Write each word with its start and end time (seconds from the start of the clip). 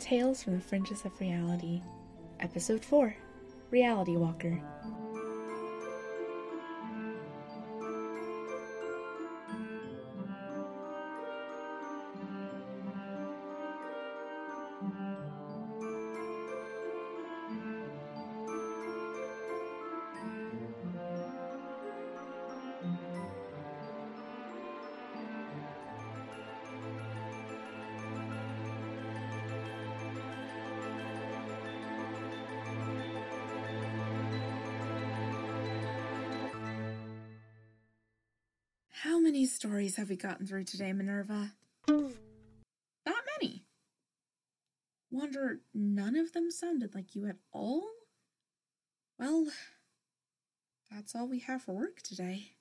Tales 0.00 0.42
from 0.42 0.54
the 0.54 0.60
Fringes 0.62 1.04
of 1.04 1.20
Reality, 1.20 1.82
Episode 2.40 2.82
4 2.82 3.14
Reality 3.70 4.16
Walker. 4.16 4.58
Many 39.30 39.46
stories 39.46 39.94
have 39.94 40.08
we 40.08 40.16
gotten 40.16 40.44
through 40.44 40.64
today, 40.64 40.92
Minerva? 40.92 41.52
Not 41.86 42.10
many. 43.40 43.62
Wonder, 45.08 45.60
none 45.72 46.16
of 46.16 46.32
them 46.32 46.50
sounded 46.50 46.96
like 46.96 47.14
you 47.14 47.28
at 47.28 47.36
all? 47.52 47.84
Well, 49.20 49.46
that's 50.90 51.14
all 51.14 51.28
we 51.28 51.38
have 51.38 51.62
for 51.62 51.76
work 51.76 52.02
today. 52.02 52.54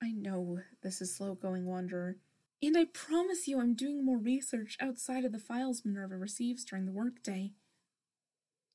I 0.00 0.12
know 0.12 0.60
this 0.84 1.00
is 1.00 1.16
slow 1.16 1.34
going, 1.34 1.66
Wanderer, 1.66 2.18
and 2.62 2.78
I 2.78 2.84
promise 2.84 3.48
you 3.48 3.58
I'm 3.58 3.74
doing 3.74 4.04
more 4.04 4.18
research 4.18 4.76
outside 4.80 5.24
of 5.24 5.32
the 5.32 5.40
files 5.40 5.82
Minerva 5.84 6.16
receives 6.16 6.64
during 6.64 6.86
the 6.86 6.92
workday. 6.92 7.50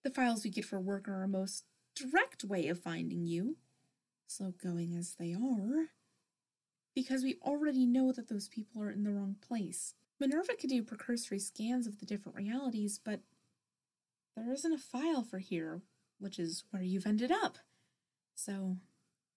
The 0.03 0.09
files 0.09 0.43
we 0.43 0.49
get 0.49 0.65
for 0.65 0.81
work 0.81 1.07
are 1.07 1.21
our 1.21 1.29
most 1.29 1.63
direct 1.95 2.43
way 2.43 2.67
of 2.67 2.77
finding 2.77 3.25
you, 3.25 3.55
slow 4.27 4.53
going 4.61 4.97
as 4.97 5.15
they 5.17 5.33
are 5.33 5.91
because 6.95 7.23
we 7.23 7.37
already 7.41 7.85
know 7.85 8.11
that 8.11 8.27
those 8.29 8.47
people 8.47 8.81
are 8.81 8.91
in 8.91 9.03
the 9.03 9.11
wrong 9.11 9.35
place. 9.41 9.93
Minerva 10.19 10.53
could 10.59 10.69
do 10.69 10.83
precursory 10.83 11.39
scans 11.39 11.87
of 11.87 11.99
the 11.99 12.05
different 12.05 12.37
realities, 12.37 12.99
but 13.03 13.21
there 14.35 14.51
isn't 14.51 14.73
a 14.73 14.77
file 14.77 15.23
for 15.23 15.39
here, 15.39 15.81
which 16.19 16.37
is 16.37 16.63
where 16.71 16.83
you've 16.83 17.07
ended 17.07 17.31
up. 17.31 17.57
So 18.35 18.77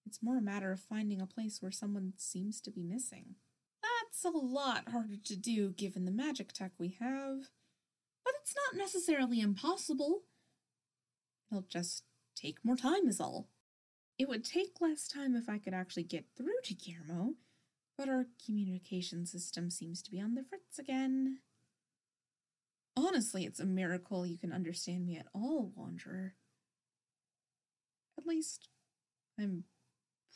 it's 0.06 0.22
more 0.22 0.36
a 0.36 0.42
matter 0.42 0.72
of 0.72 0.80
finding 0.80 1.20
a 1.20 1.27
place 1.27 1.61
where 1.61 1.70
someone 1.70 2.12
seems 2.16 2.61
to 2.62 2.70
be 2.70 2.83
missing. 2.83 3.36
That's 3.83 4.24
a 4.24 4.36
lot 4.36 4.89
harder 4.91 5.16
to 5.16 5.36
do 5.36 5.70
given 5.70 6.05
the 6.05 6.11
magic 6.11 6.52
tech 6.52 6.72
we 6.78 6.96
have, 7.00 7.50
but 8.24 8.34
it's 8.41 8.55
not 8.55 8.78
necessarily 8.78 9.41
impossible. 9.41 10.22
It'll 11.50 11.62
just 11.62 12.05
take 12.36 12.64
more 12.64 12.77
time, 12.77 13.08
is 13.08 13.20
all. 13.20 13.48
It 14.18 14.28
would 14.28 14.44
take 14.44 14.80
less 14.80 15.08
time 15.08 15.34
if 15.34 15.48
I 15.48 15.58
could 15.58 15.74
actually 15.74 16.05
get 16.05 16.27
through 16.36 16.61
to 16.64 16.74
Guillermo, 16.74 17.34
but 17.97 18.09
our 18.09 18.27
communication 18.45 19.27
system 19.27 19.70
seems 19.70 20.03
to 20.03 20.11
be 20.11 20.20
on 20.20 20.34
the 20.34 20.42
fritz 20.42 20.78
again. 20.78 21.39
Honestly, 22.97 23.45
it's 23.45 23.61
a 23.61 23.67
miracle 23.67 24.27
you 24.27 24.39
can 24.39 24.53
understand 24.53 25.06
me 25.06 25.17
at 25.17 25.27
all, 25.34 25.73
Wanderer. 25.77 26.34
At 28.19 28.27
least, 28.27 28.69
I'm 29.39 29.64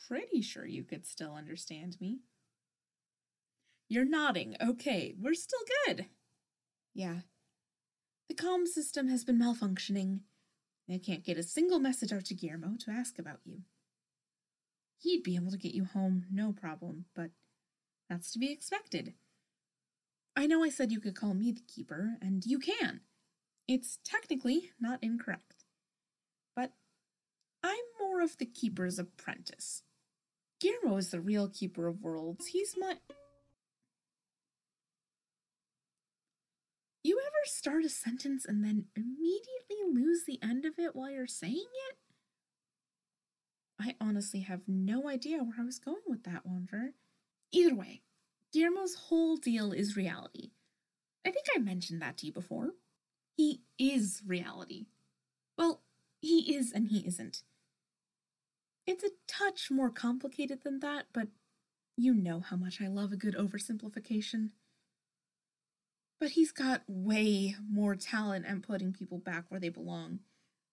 pretty 0.07 0.41
sure 0.41 0.65
you 0.65 0.83
could 0.83 1.05
still 1.05 1.33
understand 1.35 1.97
me. 1.99 2.19
You're 3.87 4.05
nodding. 4.05 4.55
Okay, 4.61 5.15
we're 5.19 5.33
still 5.33 5.59
good. 5.85 6.05
Yeah. 6.93 7.19
The 8.27 8.35
comm 8.35 8.67
system 8.67 9.07
has 9.07 9.23
been 9.23 9.39
malfunctioning. 9.39 10.19
I 10.91 10.97
can't 10.97 11.25
get 11.25 11.37
a 11.37 11.43
single 11.43 11.79
message 11.79 12.11
out 12.11 12.25
to 12.25 12.33
Guillermo 12.33 12.75
to 12.85 12.91
ask 12.91 13.19
about 13.19 13.39
you. 13.45 13.59
He'd 14.97 15.23
be 15.23 15.35
able 15.35 15.51
to 15.51 15.57
get 15.57 15.73
you 15.73 15.85
home, 15.85 16.25
no 16.31 16.51
problem, 16.51 17.05
but 17.15 17.29
that's 18.09 18.31
to 18.31 18.39
be 18.39 18.51
expected. 18.51 19.13
I 20.35 20.47
know 20.47 20.63
I 20.63 20.69
said 20.69 20.91
you 20.91 20.99
could 20.99 21.15
call 21.15 21.33
me 21.33 21.51
the 21.51 21.61
keeper, 21.61 22.17
and 22.21 22.45
you 22.45 22.59
can. 22.59 23.01
It's 23.67 23.99
technically 24.03 24.71
not 24.79 24.99
incorrect. 25.03 25.65
But 26.55 26.71
I'm 27.63 27.77
more 27.99 28.21
of 28.21 28.37
the 28.37 28.45
keeper's 28.45 28.97
apprentice. 28.97 29.83
Guillermo 30.59 30.97
is 30.97 31.11
the 31.11 31.21
real 31.21 31.49
keeper 31.49 31.87
of 31.87 32.01
worlds. 32.01 32.47
He's 32.47 32.75
my. 32.77 32.95
You 37.03 37.19
ever 37.19 37.45
start 37.45 37.85
a 37.85 37.89
sentence 37.89 38.45
and 38.45 38.63
then 38.63 38.85
immediately 38.95 39.77
lose 39.91 40.23
the 40.25 40.39
end 40.41 40.65
of 40.65 40.73
it 40.77 40.95
while 40.95 41.09
you're 41.09 41.27
saying 41.27 41.67
it? 41.89 41.97
I 43.79 43.95
honestly 44.01 44.41
have 44.41 44.61
no 44.67 45.07
idea 45.07 45.37
where 45.37 45.55
I 45.59 45.63
was 45.63 45.79
going 45.79 46.01
with 46.07 46.23
that, 46.23 46.45
Wanderer. 46.45 46.91
Either 47.51 47.75
way, 47.75 48.01
Guillermo's 48.53 48.95
whole 48.95 49.37
deal 49.37 49.71
is 49.71 49.97
reality. 49.97 50.51
I 51.25 51.31
think 51.31 51.45
I 51.55 51.59
mentioned 51.59 52.01
that 52.01 52.17
to 52.17 52.27
you 52.27 52.31
before. 52.31 52.71
He 53.35 53.61
is 53.77 54.21
reality. 54.25 54.87
Well, 55.57 55.81
he 56.21 56.55
is 56.55 56.71
and 56.71 56.87
he 56.87 56.99
isn't. 57.07 57.43
It's 58.85 59.03
a 59.03 59.11
touch 59.27 59.69
more 59.69 59.89
complicated 59.89 60.63
than 60.63 60.79
that, 60.79 61.05
but 61.13 61.27
you 61.95 62.13
know 62.13 62.39
how 62.39 62.55
much 62.55 62.81
I 62.81 62.87
love 62.87 63.11
a 63.11 63.17
good 63.17 63.35
oversimplification. 63.35 64.49
But 66.19 66.31
he's 66.31 66.51
got 66.51 66.83
way 66.87 67.55
more 67.69 67.95
talent 67.95 68.45
at 68.45 68.61
putting 68.61 68.93
people 68.93 69.19
back 69.19 69.45
where 69.49 69.59
they 69.59 69.69
belong, 69.69 70.19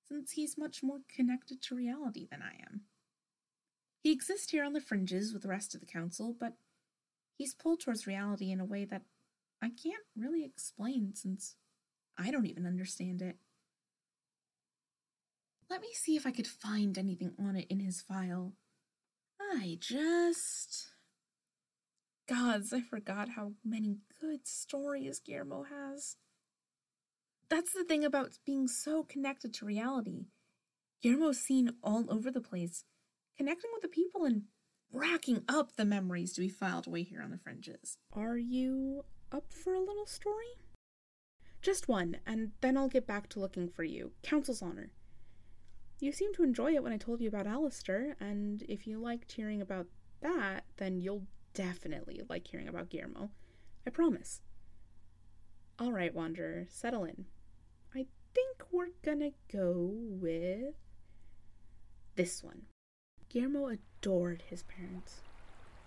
since 0.09 0.33
he's 0.33 0.59
much 0.59 0.83
more 0.83 1.01
connected 1.15 1.63
to 1.63 1.77
reality 1.77 2.27
than 2.31 2.43
I 2.43 2.61
am. 2.69 2.83
He 4.03 4.13
exists 4.13 4.51
here 4.51 4.65
on 4.65 4.73
the 4.73 4.81
fringes 4.81 5.33
with 5.33 5.43
the 5.43 5.49
rest 5.49 5.75
of 5.75 5.81
the 5.81 5.87
council, 5.87 6.35
but 6.39 6.55
he's 7.37 7.55
pulled 7.55 7.81
towards 7.81 8.07
reality 8.07 8.51
in 8.51 8.61
a 8.61 8.65
way 8.65 8.85
that 8.85 9.03
I 9.63 9.69
can't 9.69 10.05
really 10.17 10.45
explain 10.45 11.13
since 11.15 11.57
I 12.19 12.31
don't 12.31 12.47
even 12.47 12.67
understand 12.67 13.23
it. 13.23 13.37
Let 15.69 15.81
me 15.81 15.89
see 15.93 16.17
if 16.17 16.27
I 16.27 16.31
could 16.31 16.47
find 16.47 16.97
anything 16.97 17.33
on 17.39 17.57
it 17.57 17.67
in 17.69 17.81
his 17.81 18.01
file. 18.01 18.53
I 19.41 19.79
just. 19.81 20.89
Gods, 22.29 22.73
I 22.73 22.81
forgot 22.81 23.31
how 23.31 23.53
many 23.65 23.99
good 24.21 24.47
stories 24.47 25.21
Guillermo 25.21 25.65
has. 25.65 26.17
That's 27.49 27.73
the 27.73 27.85
thing 27.85 28.05
about 28.05 28.39
being 28.45 28.67
so 28.67 29.05
connected 29.05 29.55
to 29.55 29.67
reality. 29.67 30.27
Guillermo's 31.03 31.39
seen 31.39 31.75
all 31.83 32.05
over 32.11 32.31
the 32.31 32.41
place, 32.41 32.85
connecting 33.37 33.71
with 33.73 33.83
the 33.83 33.89
people 33.89 34.25
and 34.25 34.43
racking 34.97 35.43
up 35.47 35.77
the 35.77 35.85
memories 35.85 36.33
to 36.33 36.41
be 36.41 36.49
filed 36.49 36.87
away 36.87 37.03
here 37.03 37.21
on 37.21 37.31
the 37.31 37.39
fringes. 37.39 37.99
Are 38.13 38.39
you 38.39 39.05
up 39.31 39.53
for 39.53 39.75
a 39.75 39.81
little 39.81 40.07
story? 40.07 40.57
Just 41.61 41.89
one, 41.89 42.17
and 42.27 42.53
then 42.63 42.77
I'll 42.77 42.89
get 42.89 43.07
back 43.07 43.29
to 43.31 43.41
looking 43.41 43.69
for 43.69 43.85
you. 43.85 44.13
Council's 44.23 44.63
honor. 44.63 44.93
You 46.01 46.13
seemed 46.13 46.35
to 46.37 46.43
enjoy 46.43 46.75
it 46.75 46.83
when 46.83 46.93
I 46.93 46.99
told 46.99 47.21
you 47.21 47.29
about 47.29 47.47
Alasdair, 47.47 48.15
and 48.21 48.63
if 48.69 48.87
you 48.87 48.99
liked 48.99 49.33
hearing 49.33 49.61
about 49.61 49.87
that, 50.23 50.65
then 50.77 51.01
you'll 51.01 51.27
definitely 51.53 52.23
like 52.29 52.47
hearing 52.47 52.69
about 52.69 52.89
Guillermo. 52.89 53.31
I 53.87 53.91
promise. 53.91 54.41
All 55.79 55.93
right, 55.93 56.15
Wanderer, 56.15 56.67
settle 56.71 57.05
in. 57.05 57.27
I 57.95 58.07
think 58.35 58.65
we're 58.71 58.89
gonna 59.03 59.33
go 59.53 59.91
with 59.93 60.75
this 62.15 62.43
one. 62.43 62.63
Guillermo 63.29 63.67
adored 63.69 64.43
his 64.49 64.63
parents. 64.63 65.21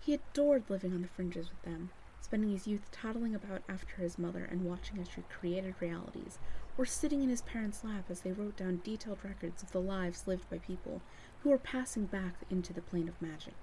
He 0.00 0.14
adored 0.14 0.68
living 0.68 0.92
on 0.92 1.02
the 1.02 1.08
fringes 1.08 1.48
with 1.50 1.62
them, 1.62 1.90
spending 2.20 2.50
his 2.50 2.66
youth 2.66 2.90
toddling 2.92 3.34
about 3.34 3.62
after 3.68 3.96
his 3.96 4.18
mother 4.18 4.44
and 4.44 4.64
watching 4.64 4.98
as 4.98 5.08
she 5.08 5.22
created 5.22 5.74
realities, 5.80 6.38
or 6.76 6.84
sitting 6.84 7.22
in 7.22 7.28
his 7.28 7.42
parents' 7.42 7.82
lap 7.82 8.04
as 8.10 8.20
they 8.20 8.32
wrote 8.32 8.56
down 8.56 8.82
detailed 8.84 9.24
records 9.24 9.62
of 9.62 9.72
the 9.72 9.80
lives 9.80 10.26
lived 10.26 10.48
by 10.50 10.58
people 10.58 11.00
who 11.42 11.48
were 11.50 11.58
passing 11.58 12.04
back 12.04 12.34
into 12.50 12.72
the 12.72 12.82
plane 12.82 13.08
of 13.08 13.20
magic. 13.20 13.54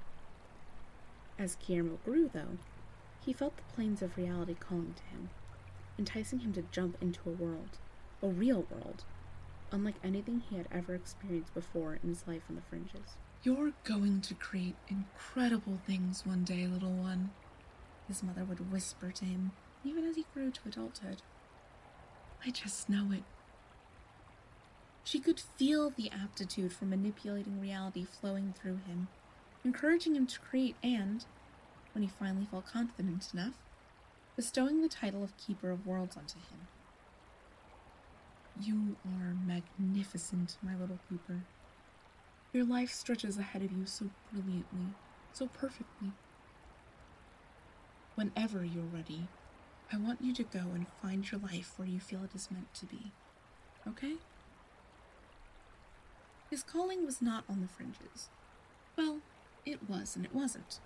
As 1.40 1.56
Guillermo 1.56 2.00
grew, 2.04 2.30
though, 2.34 2.58
he 3.24 3.32
felt 3.32 3.58
the 3.58 3.74
planes 3.76 4.02
of 4.02 4.18
reality 4.18 4.56
calling 4.60 4.96
to 4.96 5.04
him, 5.04 5.30
enticing 6.00 6.40
him 6.40 6.52
to 6.54 6.64
jump 6.72 6.98
into 7.00 7.30
a 7.30 7.34
world, 7.34 7.78
a 8.24 8.28
real 8.28 8.66
world, 8.72 9.04
unlike 9.72 9.96
anything 10.04 10.40
he 10.40 10.58
had 10.58 10.68
ever 10.72 10.96
experienced 10.96 11.54
before 11.54 12.00
in 12.02 12.10
his 12.10 12.28
life 12.28 12.44
on 12.50 12.56
the 12.56 12.62
fringes. 12.62 13.18
You're 13.44 13.74
going 13.84 14.22
to 14.22 14.34
create 14.34 14.76
incredible 14.90 15.80
things 15.86 16.26
one 16.26 16.44
day, 16.44 16.68
little 16.68 16.92
one, 16.92 17.30
his 18.08 18.24
mother 18.24 18.44
would 18.44 18.72
whisper 18.72 19.12
to 19.12 19.26
him, 19.26 19.52
even 19.84 20.04
as 20.06 20.16
he 20.16 20.26
grew 20.34 20.52
to 20.52 20.60
adulthood. 20.66 21.22
I 22.46 22.52
just 22.52 22.90
know 22.90 23.12
it. 23.12 23.24
She 25.04 25.20
could 25.20 25.40
feel 25.40 25.92
the 25.92 26.12
aptitude 26.12 26.74
for 26.74 26.86
manipulating 26.86 27.62
reality 27.62 28.06
flowing 28.06 28.54
through 28.60 28.80
him, 28.88 29.08
encouraging 29.64 30.16
him 30.16 30.28
to 30.28 30.40
create 30.40 30.76
and, 30.84 31.24
when 31.94 32.02
he 32.04 32.10
finally 32.10 32.48
felt 32.50 32.66
confident 32.66 33.30
enough, 33.34 33.54
bestowing 34.36 34.82
the 34.82 34.90
title 34.90 35.24
of 35.24 35.38
Keeper 35.38 35.72
of 35.72 35.86
Worlds 35.86 36.18
onto 36.18 36.36
him. 36.40 36.68
You 38.60 38.98
are 39.06 39.34
magnificent, 39.46 40.58
my 40.62 40.76
little 40.76 41.00
keeper. 41.10 41.44
Your 42.58 42.66
life 42.66 42.92
stretches 42.92 43.38
ahead 43.38 43.62
of 43.62 43.72
you 43.72 43.86
so 43.86 44.10
brilliantly, 44.34 44.96
so 45.32 45.46
perfectly. 45.46 46.14
Whenever 48.16 48.66
you're 48.66 48.84
ready, 48.84 49.28
I 49.94 49.98
want 49.98 50.24
you 50.24 50.34
to 50.34 50.44
go 50.44 50.62
and 50.74 50.88
find 51.00 51.32
your 51.32 51.40
life 51.40 51.74
where 51.78 51.88
you 51.88 52.00
feel 52.00 52.24
it 52.24 52.34
is 52.34 52.50
meant 52.50 52.74
to 52.74 52.88
be. 52.88 53.12
Okay? 53.88 54.16
His 56.50 56.64
calling 56.64 57.06
was 57.06 57.22
not 57.22 57.44
on 57.48 57.62
the 57.62 57.68
fringes. 57.68 58.30
Well, 58.98 59.20
it 59.64 59.88
was 59.88 60.16
and 60.16 60.26
it 60.26 60.34
wasn't. 60.34 60.80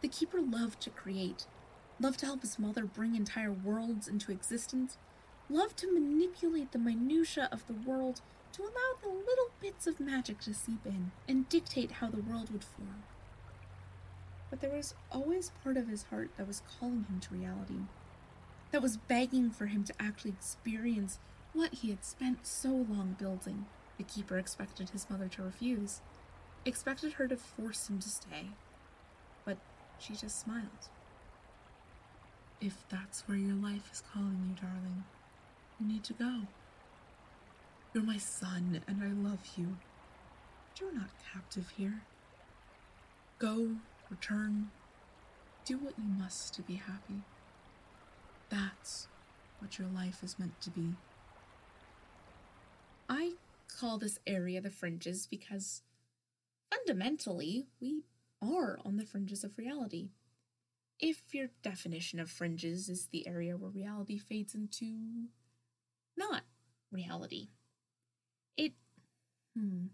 The 0.00 0.08
Keeper 0.08 0.40
loved 0.40 0.80
to 0.80 0.88
create, 0.88 1.44
loved 2.00 2.20
to 2.20 2.26
help 2.26 2.40
his 2.40 2.58
mother 2.58 2.86
bring 2.86 3.16
entire 3.16 3.52
worlds 3.52 4.08
into 4.08 4.32
existence, 4.32 4.96
loved 5.50 5.76
to 5.76 5.92
manipulate 5.92 6.72
the 6.72 6.78
minutiae 6.78 7.50
of 7.52 7.66
the 7.66 7.74
world 7.74 8.22
to 8.56 8.62
allow 8.62 8.96
the 9.02 9.08
little 9.08 9.50
bits 9.60 9.86
of 9.86 10.00
magic 10.00 10.40
to 10.40 10.54
seep 10.54 10.86
in 10.86 11.10
and 11.28 11.48
dictate 11.48 11.92
how 11.92 12.08
the 12.08 12.22
world 12.22 12.50
would 12.50 12.64
form. 12.64 13.02
But 14.48 14.60
there 14.60 14.74
was 14.74 14.94
always 15.12 15.52
part 15.62 15.76
of 15.76 15.88
his 15.88 16.04
heart 16.04 16.30
that 16.36 16.46
was 16.46 16.62
calling 16.78 17.04
him 17.04 17.20
to 17.20 17.34
reality, 17.34 17.82
that 18.70 18.80
was 18.80 18.96
begging 18.96 19.50
for 19.50 19.66
him 19.66 19.84
to 19.84 19.94
actually 20.00 20.30
experience 20.30 21.18
what 21.52 21.74
he 21.74 21.90
had 21.90 22.04
spent 22.04 22.46
so 22.46 22.70
long 22.70 23.16
building. 23.18 23.66
The 23.98 24.04
keeper 24.04 24.38
expected 24.38 24.90
his 24.90 25.08
mother 25.10 25.28
to 25.28 25.42
refuse, 25.42 26.00
expected 26.64 27.14
her 27.14 27.28
to 27.28 27.36
force 27.36 27.90
him 27.90 27.98
to 27.98 28.08
stay, 28.08 28.50
but 29.44 29.58
she 29.98 30.14
just 30.14 30.40
smiled. 30.40 30.88
If 32.60 32.86
that's 32.88 33.28
where 33.28 33.36
your 33.36 33.54
life 33.54 33.90
is 33.92 34.02
calling 34.12 34.46
you, 34.48 34.66
darling, 34.66 35.04
you 35.78 35.86
need 35.86 36.04
to 36.04 36.14
go. 36.14 36.42
You're 37.96 38.04
my 38.04 38.18
son, 38.18 38.82
and 38.86 39.02
I 39.02 39.06
love 39.26 39.38
you. 39.56 39.78
But 40.68 40.80
you're 40.82 40.92
not 40.92 41.08
captive 41.32 41.72
here. 41.78 42.02
Go, 43.38 43.76
return, 44.10 44.70
do 45.64 45.78
what 45.78 45.94
you 45.96 46.04
must 46.04 46.52
to 46.56 46.62
be 46.62 46.74
happy. 46.74 47.22
That's 48.50 49.08
what 49.60 49.78
your 49.78 49.88
life 49.88 50.22
is 50.22 50.38
meant 50.38 50.60
to 50.60 50.70
be. 50.70 50.90
I 53.08 53.36
call 53.80 53.96
this 53.96 54.18
area 54.26 54.60
the 54.60 54.68
fringes 54.68 55.26
because 55.26 55.80
fundamentally 56.70 57.64
we 57.80 58.02
are 58.42 58.78
on 58.84 58.98
the 58.98 59.06
fringes 59.06 59.42
of 59.42 59.56
reality. 59.56 60.10
If 61.00 61.34
your 61.34 61.48
definition 61.62 62.20
of 62.20 62.30
fringes 62.30 62.90
is 62.90 63.06
the 63.06 63.26
area 63.26 63.56
where 63.56 63.70
reality 63.70 64.18
fades 64.18 64.54
into 64.54 65.28
not 66.14 66.42
reality. 66.92 67.48
It 68.56 68.72
hmm 69.56 69.86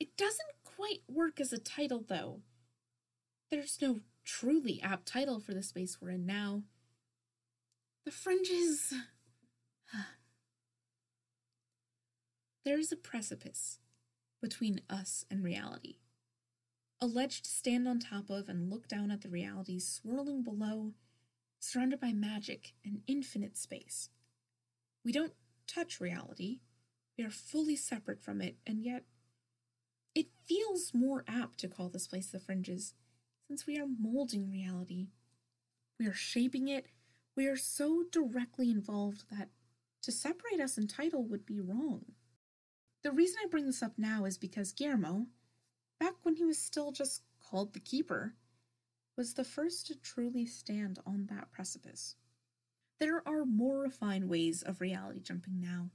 it 0.00 0.16
doesn't 0.16 0.40
quite 0.64 1.02
work 1.08 1.40
as 1.40 1.52
a 1.52 1.58
title 1.58 2.04
though. 2.06 2.40
There's 3.50 3.80
no 3.80 4.00
truly 4.24 4.80
apt 4.82 5.06
title 5.06 5.40
for 5.40 5.54
the 5.54 5.62
space 5.62 6.00
we're 6.00 6.10
in 6.10 6.26
now. 6.26 6.62
The 8.04 8.10
fringes 8.10 8.92
There 12.64 12.78
is 12.78 12.92
a 12.92 12.96
precipice 12.96 13.78
between 14.40 14.80
us 14.88 15.24
and 15.30 15.42
reality. 15.42 15.96
A 17.00 17.06
ledge 17.06 17.42
to 17.42 17.50
stand 17.50 17.88
on 17.88 17.98
top 17.98 18.30
of 18.30 18.48
and 18.48 18.70
look 18.70 18.86
down 18.86 19.10
at 19.10 19.22
the 19.22 19.28
realities 19.28 19.88
swirling 19.88 20.42
below, 20.42 20.94
surrounded 21.58 22.00
by 22.00 22.12
magic 22.12 22.74
and 22.84 23.02
infinite 23.06 23.56
space. 23.56 24.10
We 25.04 25.10
don't 25.12 25.34
touch 25.66 26.00
reality, 26.00 26.60
we 27.16 27.24
are 27.24 27.30
fully 27.30 27.76
separate 27.76 28.22
from 28.22 28.40
it, 28.40 28.56
and 28.66 28.82
yet 28.82 29.04
it 30.14 30.26
feels 30.46 30.92
more 30.94 31.24
apt 31.26 31.58
to 31.58 31.68
call 31.68 31.88
this 31.88 32.06
place 32.06 32.28
the 32.28 32.38
fringes, 32.38 32.94
since 33.48 33.66
we 33.66 33.78
are 33.78 33.86
molding 33.86 34.50
reality. 34.50 35.08
We 35.98 36.06
are 36.06 36.14
shaping 36.14 36.68
it, 36.68 36.86
we 37.36 37.46
are 37.46 37.56
so 37.56 38.04
directly 38.10 38.70
involved 38.70 39.24
that 39.30 39.48
to 40.02 40.12
separate 40.12 40.60
us 40.60 40.76
in 40.76 40.86
title 40.86 41.24
would 41.24 41.46
be 41.46 41.60
wrong. 41.60 42.04
The 43.02 43.12
reason 43.12 43.38
I 43.42 43.48
bring 43.48 43.66
this 43.66 43.82
up 43.82 43.98
now 43.98 44.24
is 44.24 44.38
because 44.38 44.72
Guillermo, 44.72 45.26
back 45.98 46.14
when 46.22 46.36
he 46.36 46.44
was 46.44 46.58
still 46.58 46.92
just 46.92 47.22
called 47.40 47.72
the 47.72 47.80
Keeper, 47.80 48.34
was 49.16 49.34
the 49.34 49.44
first 49.44 49.86
to 49.86 49.94
truly 49.94 50.46
stand 50.46 50.98
on 51.06 51.26
that 51.30 51.50
precipice. 51.52 52.16
There 52.98 53.26
are 53.26 53.44
more 53.44 53.78
refined 53.78 54.28
ways 54.28 54.62
of 54.62 54.80
reality 54.80 55.20
jumping 55.20 55.60
now. 55.60 55.90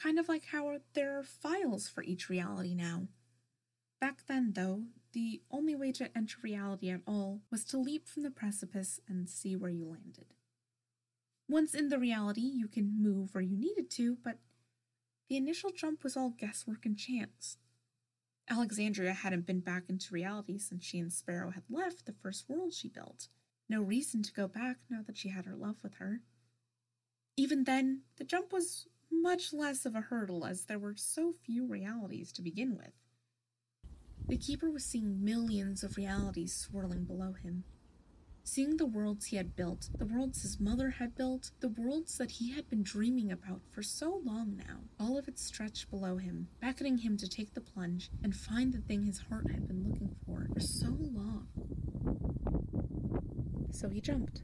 Kind 0.00 0.18
of 0.18 0.28
like 0.28 0.46
how 0.46 0.78
there 0.94 1.18
are 1.18 1.24
files 1.24 1.88
for 1.88 2.02
each 2.02 2.28
reality 2.28 2.74
now. 2.74 3.08
Back 4.00 4.26
then, 4.28 4.52
though, 4.54 4.84
the 5.12 5.42
only 5.50 5.74
way 5.74 5.90
to 5.92 6.16
enter 6.16 6.38
reality 6.42 6.90
at 6.90 7.00
all 7.06 7.40
was 7.50 7.64
to 7.66 7.78
leap 7.78 8.06
from 8.06 8.22
the 8.22 8.30
precipice 8.30 9.00
and 9.08 9.28
see 9.28 9.56
where 9.56 9.70
you 9.70 9.84
landed. 9.86 10.34
Once 11.48 11.74
in 11.74 11.88
the 11.88 11.98
reality, 11.98 12.42
you 12.42 12.68
can 12.68 13.02
move 13.02 13.34
where 13.34 13.42
you 13.42 13.56
needed 13.56 13.90
to, 13.90 14.18
but 14.22 14.38
the 15.28 15.36
initial 15.36 15.70
jump 15.70 16.04
was 16.04 16.16
all 16.16 16.30
guesswork 16.30 16.86
and 16.86 16.96
chance. 16.96 17.56
Alexandria 18.48 19.12
hadn't 19.12 19.46
been 19.46 19.60
back 19.60 19.84
into 19.88 20.14
reality 20.14 20.58
since 20.58 20.84
she 20.84 20.98
and 20.98 21.12
Sparrow 21.12 21.50
had 21.50 21.64
left 21.68 22.06
the 22.06 22.12
first 22.12 22.48
world 22.48 22.72
she 22.72 22.88
built. 22.88 23.28
No 23.68 23.82
reason 23.82 24.22
to 24.22 24.32
go 24.32 24.46
back 24.46 24.78
now 24.88 25.00
that 25.06 25.16
she 25.16 25.28
had 25.28 25.44
her 25.44 25.56
love 25.56 25.76
with 25.82 25.94
her. 25.94 26.20
Even 27.36 27.64
then, 27.64 28.02
the 28.16 28.24
jump 28.24 28.52
was 28.52 28.86
much 29.10 29.52
less 29.52 29.84
of 29.86 29.94
a 29.94 30.00
hurdle 30.00 30.44
as 30.44 30.64
there 30.64 30.78
were 30.78 30.94
so 30.96 31.32
few 31.44 31.66
realities 31.66 32.32
to 32.32 32.42
begin 32.42 32.76
with. 32.76 32.92
The 34.28 34.36
Keeper 34.36 34.70
was 34.70 34.84
seeing 34.84 35.24
millions 35.24 35.82
of 35.82 35.96
realities 35.96 36.54
swirling 36.54 37.04
below 37.04 37.32
him. 37.32 37.64
Seeing 38.44 38.76
the 38.76 38.86
worlds 38.86 39.26
he 39.26 39.36
had 39.36 39.56
built, 39.56 39.90
the 39.98 40.06
worlds 40.06 40.42
his 40.42 40.58
mother 40.58 40.90
had 40.90 41.14
built, 41.14 41.50
the 41.60 41.68
worlds 41.68 42.16
that 42.16 42.30
he 42.32 42.52
had 42.52 42.68
been 42.68 42.82
dreaming 42.82 43.30
about 43.30 43.60
for 43.70 43.82
so 43.82 44.22
long 44.24 44.56
now, 44.56 44.80
all 44.98 45.18
of 45.18 45.28
it 45.28 45.38
stretched 45.38 45.90
below 45.90 46.16
him, 46.16 46.48
beckoning 46.60 46.98
him 46.98 47.16
to 47.18 47.28
take 47.28 47.52
the 47.52 47.60
plunge 47.60 48.10
and 48.22 48.34
find 48.34 48.72
the 48.72 48.78
thing 48.78 49.02
his 49.02 49.20
heart 49.28 49.50
had 49.50 49.68
been 49.68 49.86
looking 49.86 50.16
for 50.24 50.48
for 50.52 50.60
so 50.60 50.96
long. 50.98 51.46
So 53.70 53.90
he 53.90 54.00
jumped. 54.00 54.42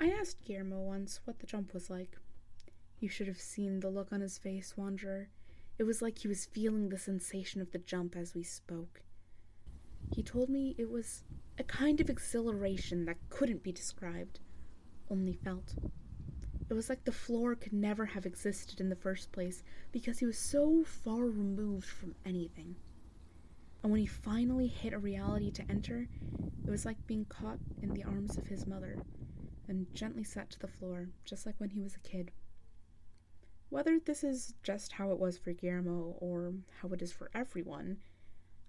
I 0.00 0.08
asked 0.08 0.44
Guillermo 0.44 0.80
once 0.80 1.20
what 1.24 1.38
the 1.38 1.46
jump 1.46 1.72
was 1.72 1.88
like. 1.88 2.18
You 3.00 3.08
should 3.08 3.28
have 3.28 3.40
seen 3.40 3.78
the 3.78 3.90
look 3.90 4.12
on 4.12 4.20
his 4.20 4.38
face, 4.38 4.76
Wanderer. 4.76 5.28
It 5.78 5.84
was 5.84 6.02
like 6.02 6.18
he 6.18 6.28
was 6.28 6.46
feeling 6.46 6.88
the 6.88 6.98
sensation 6.98 7.60
of 7.60 7.70
the 7.70 7.78
jump 7.78 8.16
as 8.16 8.34
we 8.34 8.42
spoke. 8.42 9.02
He 10.12 10.22
told 10.22 10.48
me 10.48 10.74
it 10.78 10.90
was 10.90 11.22
a 11.58 11.64
kind 11.64 12.00
of 12.00 12.10
exhilaration 12.10 13.04
that 13.04 13.28
couldn't 13.30 13.62
be 13.62 13.70
described, 13.70 14.40
only 15.10 15.32
felt. 15.32 15.74
It 16.68 16.74
was 16.74 16.88
like 16.88 17.04
the 17.04 17.12
floor 17.12 17.54
could 17.54 17.72
never 17.72 18.04
have 18.04 18.26
existed 18.26 18.80
in 18.80 18.88
the 18.88 18.96
first 18.96 19.30
place 19.30 19.62
because 19.92 20.18
he 20.18 20.26
was 20.26 20.38
so 20.38 20.82
far 20.82 21.24
removed 21.24 21.88
from 21.88 22.16
anything. 22.26 22.74
And 23.82 23.92
when 23.92 24.00
he 24.00 24.06
finally 24.06 24.66
hit 24.66 24.92
a 24.92 24.98
reality 24.98 25.52
to 25.52 25.70
enter, 25.70 26.08
it 26.66 26.70
was 26.70 26.84
like 26.84 27.06
being 27.06 27.26
caught 27.26 27.58
in 27.80 27.94
the 27.94 28.02
arms 28.02 28.36
of 28.36 28.48
his 28.48 28.66
mother 28.66 28.96
and 29.68 29.86
gently 29.94 30.24
set 30.24 30.50
to 30.50 30.58
the 30.58 30.66
floor, 30.66 31.08
just 31.24 31.46
like 31.46 31.54
when 31.58 31.70
he 31.70 31.80
was 31.80 31.94
a 31.94 32.00
kid. 32.00 32.32
Whether 33.70 33.98
this 33.98 34.24
is 34.24 34.54
just 34.62 34.92
how 34.92 35.10
it 35.10 35.18
was 35.18 35.36
for 35.36 35.52
Guillermo 35.52 36.16
or 36.20 36.54
how 36.80 36.88
it 36.88 37.02
is 37.02 37.12
for 37.12 37.30
everyone, 37.34 37.98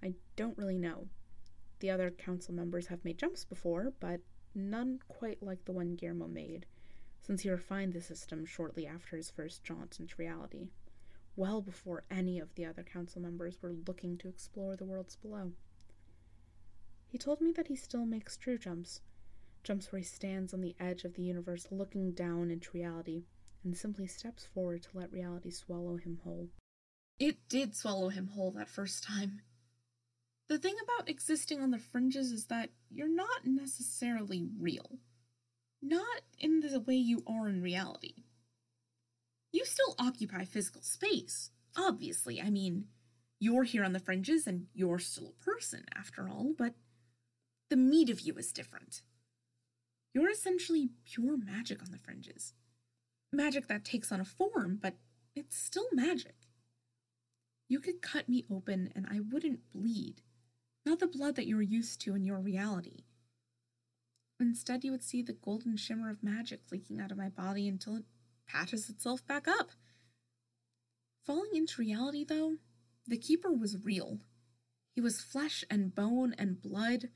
I 0.03 0.13
don't 0.35 0.57
really 0.57 0.77
know. 0.77 1.07
The 1.79 1.89
other 1.89 2.11
council 2.11 2.53
members 2.53 2.87
have 2.87 3.05
made 3.05 3.17
jumps 3.17 3.45
before, 3.45 3.93
but 4.01 4.19
none 4.53 4.99
quite 5.07 5.41
like 5.41 5.63
the 5.63 5.71
one 5.71 5.95
Guillermo 5.95 6.27
made, 6.27 6.65
since 7.21 7.43
he 7.43 7.49
refined 7.49 7.93
the 7.93 8.01
system 8.01 8.45
shortly 8.45 8.85
after 8.85 9.15
his 9.15 9.31
first 9.31 9.63
jaunt 9.63 10.01
into 10.01 10.15
reality, 10.17 10.67
well 11.37 11.61
before 11.61 12.03
any 12.11 12.37
of 12.37 12.53
the 12.55 12.65
other 12.65 12.83
council 12.83 13.21
members 13.21 13.61
were 13.61 13.75
looking 13.87 14.17
to 14.17 14.27
explore 14.27 14.75
the 14.75 14.85
worlds 14.85 15.15
below. 15.15 15.53
He 17.07 17.17
told 17.17 17.39
me 17.39 17.53
that 17.53 17.67
he 17.67 17.75
still 17.77 18.05
makes 18.05 18.35
true 18.35 18.57
jumps, 18.57 18.99
jumps 19.63 19.91
where 19.91 19.99
he 19.99 20.05
stands 20.05 20.53
on 20.53 20.59
the 20.59 20.75
edge 20.77 21.05
of 21.05 21.13
the 21.13 21.23
universe 21.23 21.67
looking 21.71 22.11
down 22.11 22.51
into 22.51 22.71
reality 22.73 23.23
and 23.63 23.75
simply 23.75 24.07
steps 24.07 24.45
forward 24.53 24.83
to 24.83 24.89
let 24.93 25.11
reality 25.11 25.51
swallow 25.51 25.97
him 25.97 26.19
whole. 26.23 26.49
It 27.19 27.37
did 27.49 27.75
swallow 27.75 28.09
him 28.09 28.27
whole 28.27 28.51
that 28.51 28.69
first 28.69 29.03
time. 29.03 29.41
The 30.47 30.57
thing 30.57 30.75
about 30.83 31.09
existing 31.09 31.61
on 31.61 31.71
the 31.71 31.77
fringes 31.77 32.31
is 32.31 32.45
that 32.45 32.69
you're 32.89 33.13
not 33.13 33.45
necessarily 33.45 34.47
real. 34.59 34.99
Not 35.81 36.21
in 36.39 36.61
the 36.61 36.79
way 36.79 36.95
you 36.95 37.23
are 37.27 37.47
in 37.47 37.61
reality. 37.61 38.23
You 39.51 39.65
still 39.65 39.95
occupy 39.99 40.45
physical 40.45 40.81
space, 40.81 41.51
obviously. 41.77 42.41
I 42.41 42.49
mean, 42.49 42.85
you're 43.39 43.63
here 43.63 43.83
on 43.83 43.93
the 43.93 43.99
fringes 43.99 44.47
and 44.47 44.67
you're 44.73 44.99
still 44.99 45.33
a 45.39 45.43
person, 45.43 45.85
after 45.95 46.27
all, 46.27 46.53
but 46.57 46.73
the 47.69 47.77
meat 47.77 48.09
of 48.09 48.21
you 48.21 48.33
is 48.35 48.51
different. 48.51 49.01
You're 50.13 50.29
essentially 50.29 50.89
pure 51.05 51.37
magic 51.37 51.81
on 51.81 51.91
the 51.91 51.99
fringes. 51.99 52.53
Magic 53.31 53.67
that 53.67 53.85
takes 53.85 54.11
on 54.11 54.19
a 54.19 54.25
form, 54.25 54.79
but 54.81 54.95
it's 55.35 55.57
still 55.57 55.87
magic. 55.91 56.35
You 57.67 57.79
could 57.79 58.01
cut 58.01 58.27
me 58.27 58.45
open 58.51 58.91
and 58.95 59.05
I 59.09 59.19
wouldn't 59.19 59.71
bleed, 59.71 60.21
not 60.85 60.99
the 60.99 61.07
blood 61.07 61.35
that 61.35 61.47
you're 61.47 61.61
used 61.61 62.01
to 62.01 62.15
in 62.15 62.25
your 62.25 62.39
reality. 62.39 63.03
Instead, 64.39 64.83
you 64.83 64.91
would 64.91 65.03
see 65.03 65.21
the 65.21 65.33
golden 65.33 65.75
shimmer 65.75 66.09
of 66.09 66.23
magic 66.23 66.61
leaking 66.71 66.99
out 66.99 67.11
of 67.11 67.17
my 67.17 67.29
body 67.29 67.67
until 67.67 67.97
it 67.97 68.05
patches 68.47 68.89
itself 68.89 69.25
back 69.27 69.47
up. 69.47 69.71
Falling 71.25 71.51
into 71.53 71.81
reality, 71.81 72.23
though, 72.23 72.55
the 73.05 73.17
Keeper 73.17 73.51
was 73.51 73.85
real. 73.85 74.19
He 74.95 75.01
was 75.01 75.21
flesh 75.21 75.63
and 75.69 75.93
bone 75.93 76.33
and 76.37 76.61
blood, 76.61 77.09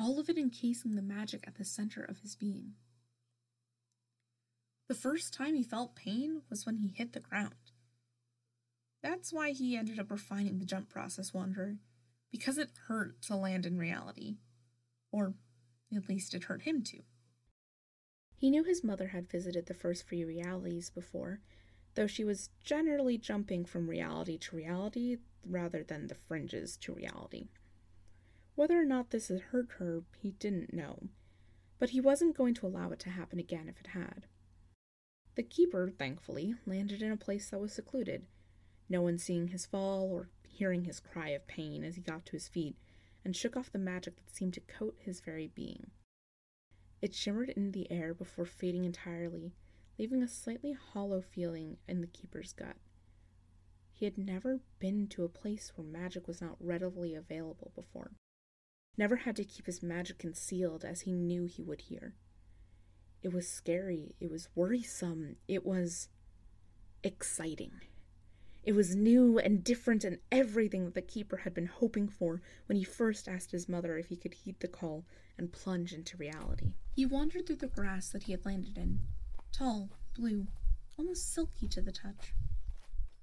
all 0.00 0.18
of 0.18 0.28
it 0.28 0.38
encasing 0.38 0.96
the 0.96 1.02
magic 1.02 1.44
at 1.46 1.56
the 1.56 1.64
center 1.64 2.02
of 2.02 2.18
his 2.20 2.34
being. 2.34 2.72
The 4.90 4.96
first 4.96 5.32
time 5.32 5.54
he 5.54 5.62
felt 5.62 5.94
pain 5.94 6.42
was 6.50 6.66
when 6.66 6.78
he 6.78 6.88
hit 6.88 7.12
the 7.12 7.20
ground. 7.20 7.54
That's 9.04 9.32
why 9.32 9.52
he 9.52 9.76
ended 9.76 10.00
up 10.00 10.10
refining 10.10 10.58
the 10.58 10.64
jump 10.64 10.88
process 10.88 11.32
Wanderer, 11.32 11.76
because 12.32 12.58
it 12.58 12.72
hurt 12.88 13.22
to 13.22 13.36
land 13.36 13.66
in 13.66 13.78
reality. 13.78 14.38
Or 15.12 15.34
at 15.94 16.08
least 16.08 16.34
it 16.34 16.42
hurt 16.42 16.62
him 16.62 16.82
to. 16.86 17.02
He 18.34 18.50
knew 18.50 18.64
his 18.64 18.82
mother 18.82 19.06
had 19.06 19.30
visited 19.30 19.66
the 19.66 19.74
first 19.74 20.08
free 20.08 20.24
realities 20.24 20.90
before, 20.90 21.38
though 21.94 22.08
she 22.08 22.24
was 22.24 22.50
generally 22.64 23.16
jumping 23.16 23.64
from 23.64 23.88
reality 23.88 24.38
to 24.38 24.56
reality 24.56 25.18
rather 25.46 25.84
than 25.84 26.08
the 26.08 26.16
fringes 26.16 26.76
to 26.78 26.94
reality. 26.94 27.46
Whether 28.56 28.80
or 28.80 28.86
not 28.86 29.10
this 29.10 29.28
had 29.28 29.40
hurt 29.52 29.68
her, 29.78 30.02
he 30.20 30.32
didn't 30.32 30.74
know, 30.74 31.10
but 31.78 31.90
he 31.90 32.00
wasn't 32.00 32.36
going 32.36 32.54
to 32.54 32.66
allow 32.66 32.90
it 32.90 32.98
to 32.98 33.10
happen 33.10 33.38
again 33.38 33.68
if 33.68 33.78
it 33.78 33.90
had. 33.96 34.26
The 35.36 35.42
keeper, 35.42 35.90
thankfully, 35.90 36.54
landed 36.66 37.02
in 37.02 37.12
a 37.12 37.16
place 37.16 37.50
that 37.50 37.60
was 37.60 37.72
secluded, 37.72 38.26
no 38.88 39.00
one 39.02 39.18
seeing 39.18 39.48
his 39.48 39.66
fall 39.66 40.10
or 40.10 40.28
hearing 40.48 40.84
his 40.84 41.00
cry 41.00 41.28
of 41.28 41.46
pain 41.46 41.84
as 41.84 41.94
he 41.94 42.02
got 42.02 42.26
to 42.26 42.32
his 42.32 42.48
feet 42.48 42.76
and 43.24 43.36
shook 43.36 43.56
off 43.56 43.72
the 43.72 43.78
magic 43.78 44.16
that 44.16 44.34
seemed 44.34 44.54
to 44.54 44.60
coat 44.60 44.96
his 44.98 45.20
very 45.20 45.46
being. 45.46 45.90
It 47.00 47.14
shimmered 47.14 47.50
in 47.50 47.70
the 47.70 47.90
air 47.90 48.12
before 48.12 48.44
fading 48.44 48.84
entirely, 48.84 49.54
leaving 49.98 50.22
a 50.22 50.28
slightly 50.28 50.72
hollow 50.72 51.22
feeling 51.22 51.78
in 51.88 52.00
the 52.00 52.06
keeper's 52.06 52.52
gut. 52.52 52.76
He 53.92 54.06
had 54.06 54.18
never 54.18 54.60
been 54.78 55.06
to 55.08 55.24
a 55.24 55.28
place 55.28 55.72
where 55.74 55.86
magic 55.86 56.26
was 56.26 56.40
not 56.40 56.56
readily 56.58 57.14
available 57.14 57.70
before. 57.74 58.12
Never 58.96 59.16
had 59.16 59.36
to 59.36 59.44
keep 59.44 59.66
his 59.66 59.82
magic 59.82 60.18
concealed 60.18 60.84
as 60.84 61.02
he 61.02 61.12
knew 61.12 61.44
he 61.44 61.62
would 61.62 61.82
here. 61.82 62.14
It 63.22 63.32
was 63.32 63.48
scary, 63.48 64.14
it 64.20 64.30
was 64.30 64.48
worrisome, 64.54 65.36
it 65.46 65.66
was 65.66 66.08
exciting. 67.02 67.72
It 68.62 68.72
was 68.72 68.94
new 68.94 69.38
and 69.38 69.64
different 69.64 70.04
and 70.04 70.18
everything 70.30 70.84
that 70.84 70.94
the 70.94 71.02
keeper 71.02 71.38
had 71.38 71.54
been 71.54 71.66
hoping 71.66 72.08
for 72.08 72.42
when 72.66 72.76
he 72.76 72.84
first 72.84 73.28
asked 73.28 73.52
his 73.52 73.68
mother 73.68 73.96
if 73.96 74.08
he 74.08 74.16
could 74.16 74.34
heed 74.34 74.60
the 74.60 74.68
call 74.68 75.06
and 75.38 75.52
plunge 75.52 75.92
into 75.92 76.16
reality. 76.16 76.74
He 76.94 77.06
wandered 77.06 77.46
through 77.46 77.56
the 77.56 77.66
grass 77.66 78.10
that 78.10 78.24
he 78.24 78.32
had 78.32 78.44
landed 78.44 78.76
in, 78.76 79.00
tall, 79.52 79.90
blue, 80.14 80.46
almost 80.98 81.32
silky 81.32 81.68
to 81.68 81.80
the 81.80 81.92
touch. 81.92 82.34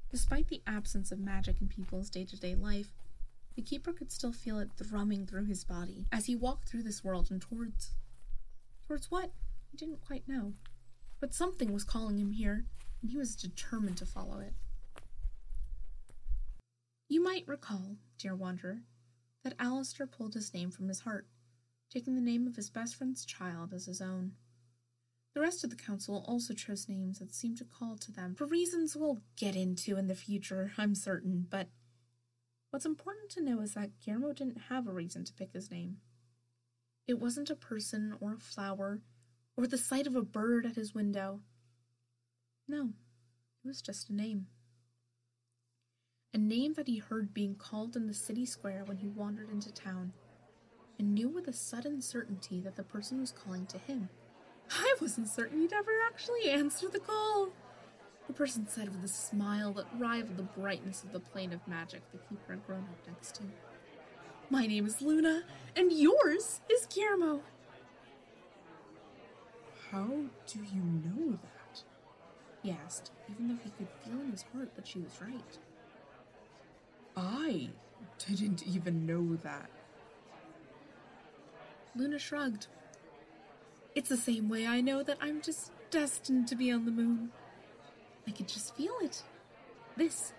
Despite 0.09 0.47
the 0.47 0.63
absence 0.65 1.11
of 1.11 1.19
magic 1.19 1.61
in 1.61 1.67
people's 1.67 2.09
day 2.09 2.25
to 2.25 2.39
day 2.39 2.55
life, 2.55 2.93
the 3.55 3.61
keeper 3.61 3.93
could 3.93 4.11
still 4.11 4.31
feel 4.31 4.59
it 4.59 4.71
thrumming 4.75 5.25
through 5.25 5.45
his 5.45 5.63
body 5.63 6.05
as 6.11 6.25
he 6.25 6.35
walked 6.35 6.69
through 6.69 6.83
this 6.83 7.03
world 7.03 7.29
and 7.29 7.41
towards. 7.41 7.91
towards 8.87 9.11
what? 9.11 9.31
He 9.71 9.77
didn't 9.77 10.05
quite 10.05 10.27
know. 10.27 10.53
But 11.19 11.33
something 11.33 11.73
was 11.73 11.83
calling 11.83 12.19
him 12.19 12.31
here, 12.31 12.65
and 13.01 13.11
he 13.11 13.17
was 13.17 13.35
determined 13.35 13.97
to 13.97 14.05
follow 14.05 14.39
it. 14.39 14.53
You 17.09 17.23
might 17.23 17.47
recall, 17.47 17.97
dear 18.17 18.35
wanderer, 18.35 18.81
that 19.43 19.57
Alasdair 19.57 20.11
pulled 20.11 20.33
his 20.33 20.53
name 20.53 20.71
from 20.71 20.87
his 20.87 21.01
heart, 21.01 21.27
taking 21.89 22.15
the 22.15 22.21
name 22.21 22.47
of 22.47 22.55
his 22.55 22.69
best 22.69 22.95
friend's 22.95 23.25
child 23.25 23.73
as 23.73 23.85
his 23.85 24.01
own. 24.01 24.33
The 25.33 25.41
rest 25.41 25.63
of 25.63 25.69
the 25.69 25.75
council 25.75 26.25
also 26.27 26.53
chose 26.53 26.89
names 26.89 27.19
that 27.19 27.33
seemed 27.33 27.57
to 27.59 27.63
call 27.63 27.95
to 27.97 28.11
them 28.11 28.35
for 28.35 28.45
reasons 28.45 28.95
we'll 28.95 29.21
get 29.35 29.55
into 29.55 29.95
in 29.95 30.07
the 30.07 30.15
future, 30.15 30.71
I'm 30.77 30.95
certain, 30.95 31.45
but 31.49 31.69
what's 32.71 32.85
important 32.85 33.29
to 33.31 33.43
know 33.43 33.61
is 33.61 33.73
that 33.75 33.99
Guillermo 34.03 34.33
didn't 34.33 34.63
have 34.69 34.87
a 34.87 34.91
reason 34.91 35.23
to 35.25 35.33
pick 35.33 35.53
his 35.53 35.71
name. 35.71 35.97
It 37.07 37.19
wasn't 37.19 37.49
a 37.49 37.55
person 37.55 38.15
or 38.19 38.33
a 38.33 38.39
flower 38.39 39.01
or 39.57 39.67
the 39.67 39.77
sight 39.77 40.07
of 40.07 40.15
a 40.15 40.21
bird 40.21 40.65
at 40.65 40.75
his 40.75 40.93
window. 40.93 41.41
No, 42.67 42.93
it 43.63 43.67
was 43.67 43.81
just 43.81 44.09
a 44.09 44.15
name 44.15 44.47
a 46.37 46.39
name 46.39 46.73
that 46.73 46.87
he 46.87 46.97
heard 46.97 47.33
being 47.33 47.55
called 47.55 47.95
in 47.95 48.05
the 48.05 48.13
city 48.13 48.45
square 48.45 48.83
when 48.85 48.97
he 48.97 49.07
wandered 49.07 49.49
into 49.49 49.73
town, 49.73 50.13
and 50.99 51.15
knew 51.15 51.27
with 51.27 51.47
a 51.47 51.53
sudden 51.53 51.99
certainty 51.99 52.59
that 52.61 52.75
the 52.75 52.83
person 52.83 53.19
was 53.19 53.31
calling 53.31 53.65
to 53.65 53.79
him. 53.79 54.07
I 54.69 54.95
wasn't 55.01 55.29
certain 55.29 55.61
he'd 55.61 55.73
ever 55.73 55.91
actually 56.05 56.49
answer 56.49 56.89
the 56.89 56.99
call. 56.99 57.49
The 58.27 58.33
person 58.33 58.67
said 58.67 58.89
with 58.89 59.03
a 59.03 59.07
smile 59.07 59.73
that 59.73 59.87
rivaled 59.97 60.37
the 60.37 60.43
brightness 60.43 61.03
of 61.03 61.11
the 61.11 61.19
plane 61.19 61.53
of 61.53 61.67
magic 61.67 62.03
the 62.11 62.19
keeper 62.19 62.53
had 62.53 62.67
grown 62.67 62.81
up 62.83 63.07
next 63.07 63.33
to. 63.35 63.43
My 64.51 64.67
name 64.67 64.85
is 64.85 65.01
Luna, 65.01 65.43
and 65.75 65.91
yours 65.91 66.61
is 66.69 66.85
Guillermo. 66.85 67.41
How 69.91 70.07
do 70.07 70.59
you 70.73 70.81
know 70.83 71.31
that? 71.31 71.83
He 72.61 72.71
asked, 72.71 73.11
even 73.29 73.47
though 73.47 73.59
he 73.63 73.69
could 73.71 73.87
feel 74.03 74.19
in 74.21 74.31
his 74.31 74.45
heart 74.53 74.75
that 74.75 74.87
she 74.87 74.99
was 74.99 75.21
right. 75.21 75.57
I 77.15 77.69
didn't 78.19 78.67
even 78.67 79.05
know 79.05 79.37
that. 79.43 79.69
Luna 81.95 82.19
shrugged. 82.19 82.67
It's 83.95 84.09
the 84.09 84.17
same 84.17 84.49
way 84.49 84.67
I 84.67 84.81
know 84.81 85.01
that 85.01 85.17
I'm 85.21 85.41
just 85.41 85.71
destined 85.89 86.47
to 86.49 86.55
be 86.55 86.71
on 86.71 86.85
the 86.85 86.91
moon. 86.91 87.31
I 88.27 88.31
could 88.31 88.47
just 88.47 88.75
feel 88.75 88.93
it. 89.01 89.23
This. 89.95 90.33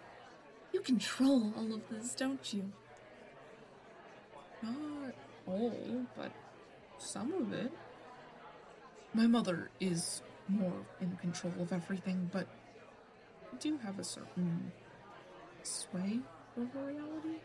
You 0.72 0.80
control 0.80 1.52
all 1.56 1.74
of 1.74 1.80
this, 1.90 2.14
don't 2.14 2.52
you? 2.52 2.70
Not 4.62 5.14
all, 5.46 6.06
but 6.14 6.30
some 6.98 7.32
of 7.32 7.52
it. 7.52 7.72
My 9.14 9.26
mother 9.26 9.70
is 9.80 10.22
more 10.48 10.86
in 11.00 11.16
control 11.16 11.54
of 11.60 11.72
everything, 11.72 12.30
but 12.32 12.46
I 13.52 13.56
do 13.56 13.78
have 13.78 13.98
a 13.98 14.04
certain 14.04 14.72
sway 15.62 16.20
over 16.56 16.86
reality? 16.86 17.40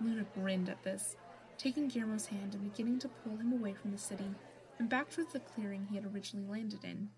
Luna 0.00 0.24
grinned 0.34 0.68
at 0.68 0.82
this, 0.82 1.16
taking 1.56 1.88
Guillermo's 1.88 2.26
hand 2.26 2.54
and 2.54 2.62
beginning 2.62 2.98
to 3.00 3.08
pull 3.08 3.36
him 3.36 3.52
away 3.52 3.74
from 3.74 3.90
the 3.90 3.98
city 3.98 4.30
and 4.78 4.88
back 4.88 5.10
towards 5.10 5.32
the 5.32 5.40
clearing 5.40 5.86
he 5.90 5.96
had 5.96 6.06
originally 6.06 6.46
landed 6.46 6.84
in. 6.84 7.08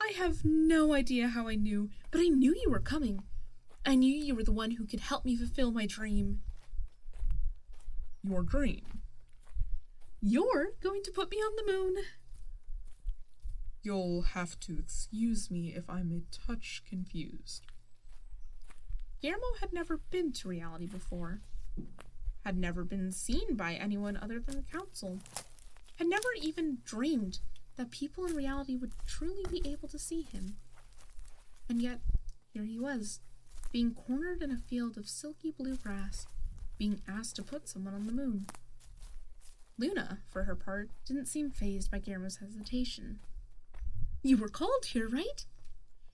I 0.00 0.12
have 0.16 0.44
no 0.44 0.92
idea 0.94 1.28
how 1.28 1.48
I 1.48 1.54
knew, 1.54 1.90
but 2.10 2.20
I 2.20 2.28
knew 2.28 2.54
you 2.54 2.70
were 2.70 2.80
coming. 2.80 3.22
I 3.84 3.94
knew 3.94 4.14
you 4.14 4.34
were 4.34 4.44
the 4.44 4.52
one 4.52 4.72
who 4.72 4.86
could 4.86 5.00
help 5.00 5.24
me 5.24 5.36
fulfill 5.36 5.72
my 5.72 5.86
dream. 5.86 6.40
Your 8.22 8.42
dream? 8.42 8.82
You're 10.20 10.72
going 10.82 11.02
to 11.04 11.12
put 11.12 11.30
me 11.30 11.38
on 11.38 11.56
the 11.56 11.72
moon. 11.72 11.96
You'll 13.82 14.22
have 14.22 14.58
to 14.60 14.78
excuse 14.78 15.50
me 15.50 15.74
if 15.74 15.88
I'm 15.88 16.12
a 16.12 16.46
touch 16.46 16.82
confused. 16.88 17.64
Guillermo 19.20 19.46
had 19.60 19.72
never 19.72 19.98
been 20.10 20.32
to 20.32 20.48
reality 20.48 20.86
before, 20.86 21.40
had 22.44 22.56
never 22.56 22.84
been 22.84 23.12
seen 23.12 23.56
by 23.56 23.74
anyone 23.74 24.16
other 24.16 24.40
than 24.40 24.56
the 24.56 24.78
council, 24.78 25.18
had 25.96 26.06
never 26.06 26.28
even 26.40 26.78
dreamed 26.84 27.40
that 27.76 27.90
people 27.90 28.26
in 28.26 28.34
reality 28.34 28.76
would 28.76 28.92
truly 29.06 29.44
be 29.50 29.68
able 29.68 29.88
to 29.88 29.98
see 29.98 30.22
him. 30.22 30.56
And 31.68 31.82
yet, 31.82 32.00
here 32.52 32.64
he 32.64 32.78
was, 32.78 33.20
being 33.72 33.94
cornered 33.94 34.42
in 34.42 34.50
a 34.50 34.56
field 34.56 34.96
of 34.96 35.08
silky 35.08 35.50
blue 35.50 35.76
grass, 35.76 36.26
being 36.78 37.00
asked 37.08 37.36
to 37.36 37.42
put 37.42 37.68
someone 37.68 37.94
on 37.94 38.06
the 38.06 38.12
moon. 38.12 38.46
Luna, 39.76 40.18
for 40.28 40.44
her 40.44 40.56
part, 40.56 40.90
didn't 41.06 41.26
seem 41.26 41.50
fazed 41.50 41.90
by 41.90 41.98
Guillermo's 41.98 42.36
hesitation. 42.36 43.20
You 44.22 44.36
were 44.36 44.48
called 44.48 44.86
here, 44.86 45.08
right? 45.08 45.46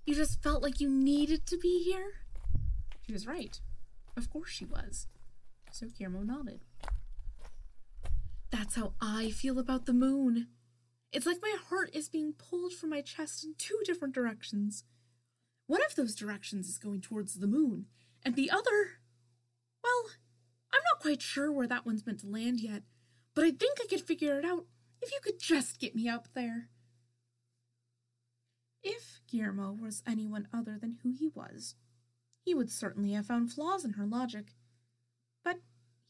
You 0.05 0.15
just 0.15 0.43
felt 0.43 0.63
like 0.63 0.81
you 0.81 0.89
needed 0.89 1.47
to 1.47 1.57
be 1.57 1.83
here? 1.85 2.15
She 3.07 3.13
was 3.13 3.27
right. 3.27 3.59
Of 4.17 4.31
course 4.31 4.51
she 4.51 4.65
was. 4.65 5.07
So 5.73 5.87
Guillermo 5.87 6.23
nodded. 6.23 6.61
That's 8.51 8.77
how 8.77 8.93
I 9.01 9.31
feel 9.31 9.59
about 9.59 9.87
the 9.87 9.93
moon. 9.93 10.49
It's 11.13 11.27
like 11.27 11.39
my 11.43 11.57
heart 11.69 11.91
is 11.93 12.09
being 12.09 12.35
pulled 12.35 12.73
from 12.73 12.91
my 12.91 13.01
chest 13.01 13.45
in 13.45 13.55
two 13.57 13.81
different 13.85 14.15
directions. 14.15 14.85
One 15.67 15.83
of 15.85 15.97
those 15.97 16.15
directions 16.15 16.69
is 16.69 16.79
going 16.79 17.01
towards 17.01 17.41
the 17.41 17.47
moon, 17.47 17.87
and 18.25 18.37
the 18.37 18.51
other. 18.51 19.01
Well, 19.83 20.11
I'm 20.73 20.83
not 20.93 21.01
quite 21.01 21.23
sure 21.23 21.51
where 21.51 21.67
that 21.67 21.87
one's 21.87 22.07
meant 22.07 22.21
to 22.21 22.27
land 22.27 22.61
yet, 22.61 22.83
but 23.35 23.45
I 23.45 23.51
think 23.51 23.79
I 23.81 23.87
could 23.89 24.03
figure 24.03 24.39
it 24.39 24.45
out 24.45 24.67
if 25.01 25.11
you 25.13 25.21
could 25.23 25.39
just 25.41 25.81
get 25.81 25.95
me 25.95 26.09
up 26.09 26.29
there. 26.35 26.69
If 28.85 29.23
Guillermo 29.27 29.73
was 29.73 30.03
anyone 30.07 30.47
other 30.53 30.79
than 30.79 30.99
who 31.03 31.11
he 31.11 31.29
was, 31.29 31.75
he 32.45 32.55
would 32.55 32.71
certainly 32.71 33.13
have 33.13 33.27
found 33.27 33.51
flaws 33.51 33.83
in 33.83 33.95
her 33.95 34.07
logic. 34.07 34.53
But 35.43 35.61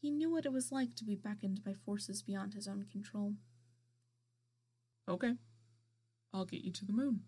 he 0.01 0.11
knew 0.11 0.29
what 0.29 0.45
it 0.45 0.51
was 0.51 0.73
like 0.73 0.93
to 0.95 1.05
be 1.05 1.15
beckoned 1.15 1.63
by 1.63 1.73
forces 1.73 2.21
beyond 2.21 2.53
his 2.53 2.67
own 2.67 2.85
control. 2.91 3.35
Okay. 5.07 5.35
I'll 6.33 6.45
get 6.45 6.65
you 6.65 6.71
to 6.73 6.85
the 6.85 6.91
moon. 6.91 7.21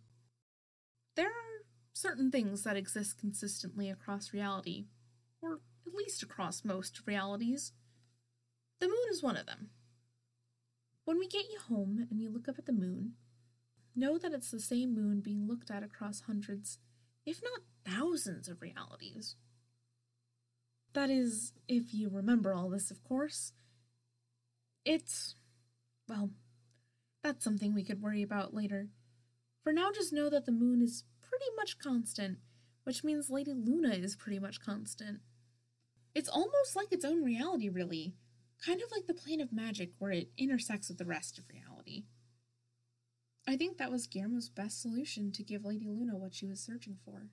There 1.16 1.28
are 1.28 1.64
certain 1.94 2.30
things 2.30 2.64
that 2.64 2.76
exist 2.76 3.18
consistently 3.18 3.90
across 3.90 4.34
reality, 4.34 4.88
or 5.42 5.62
at 5.88 5.94
least 5.94 6.22
across 6.22 6.66
most 6.66 7.02
realities. 7.06 7.72
The 8.82 8.88
moon 8.88 8.98
is 9.10 9.24
one 9.24 9.38
of 9.38 9.46
them. 9.46 9.70
When 11.06 11.18
we 11.18 11.28
get 11.30 11.50
you 11.50 11.58
home 11.58 12.06
and 12.12 12.22
you 12.22 12.30
look 12.30 12.50
up 12.50 12.60
at 12.60 12.66
the 12.66 12.74
moon, 12.74 13.14
know 13.98 14.18
that 14.18 14.34
it's 14.34 14.52
the 14.52 14.60
same 14.60 14.94
moon 14.94 15.22
being 15.22 15.48
looked 15.48 15.72
at 15.72 15.84
across 15.84 16.22
hundreds, 16.22 16.80
if 17.26 17.42
not 17.44 17.62
thousands, 17.86 18.48
of 18.48 18.62
realities. 18.62 19.36
That 20.94 21.10
is, 21.10 21.54
if 21.68 21.94
you 21.94 22.10
remember 22.10 22.54
all 22.54 22.70
this, 22.70 22.92
of 22.92 23.04
course. 23.04 23.54
It's. 24.86 25.36
well, 26.08 26.32
that's 27.24 27.44
something 27.44 27.74
we 27.74 27.84
could 27.84 28.02
worry 28.02 28.22
about 28.22 28.54
later. 28.54 28.88
For 29.64 29.74
now, 29.74 29.92
just 29.92 30.14
know 30.14 30.30
that 30.30 30.46
the 30.46 30.52
moon 30.52 30.82
is 30.82 31.04
pretty 31.22 31.46
much 31.58 31.78
constant, 31.78 32.38
which 32.84 33.04
means 33.04 33.30
Lady 33.30 33.54
Luna 33.54 33.96
is 33.96 34.16
pretty 34.16 34.40
much 34.40 34.62
constant. 34.62 35.20
It's 36.16 36.30
almost 36.30 36.76
like 36.76 36.92
its 36.92 37.04
own 37.04 37.24
reality, 37.24 37.70
really. 37.70 38.16
Kind 38.66 38.82
of 38.82 38.90
like 38.92 39.08
the 39.08 39.14
plane 39.14 39.42
of 39.42 39.52
magic 39.52 39.92
where 40.00 40.12
it 40.12 40.30
intersects 40.38 40.88
with 40.88 40.98
the 40.98 41.06
rest 41.06 41.38
of 41.38 41.44
reality. 41.50 42.06
I 43.50 43.56
think 43.56 43.78
that 43.78 43.92
was 43.92 44.08
Guillermo's 44.08 44.50
best 44.50 44.82
solution 44.82 45.32
to 45.32 45.42
give 45.42 45.64
Lady 45.64 45.88
Luna 45.88 46.18
what 46.18 46.34
she 46.34 46.46
was 46.46 46.60
searching 46.60 46.98
for. 47.06 47.30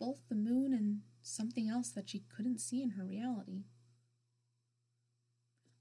Both 0.00 0.28
the 0.28 0.34
moon 0.34 0.72
and 0.72 1.00
something 1.20 1.68
else 1.68 1.90
that 1.90 2.08
she 2.08 2.24
couldn't 2.34 2.60
see 2.60 2.82
in 2.82 2.90
her 2.90 3.04
reality. 3.04 3.64